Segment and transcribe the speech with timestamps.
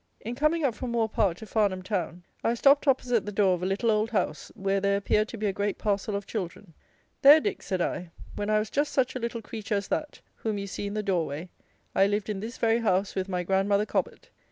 [0.21, 3.61] In coming up from Moore Park to Farnham town, I stopped opposite the door of
[3.61, 6.73] a little old house, where there appeared to be a great parcel of children.
[7.21, 10.57] "There, Dick," said I, "when I was just such a little creature as that, whom
[10.57, 11.49] you see in the door way,
[11.93, 14.31] I lived in this very house with my grand mother Cobbett."